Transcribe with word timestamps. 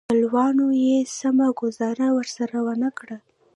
خپلوانو 0.05 0.67
یې 0.85 0.97
سمه 1.19 1.47
ګوزاره 1.59 2.07
ورسره 2.17 2.57
ونه 2.67 2.89
کړه. 2.97 3.17